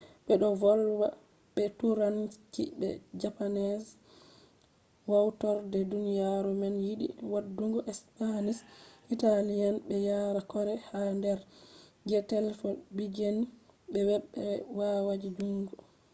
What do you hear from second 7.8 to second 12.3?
spanish italian be yare korea ha der je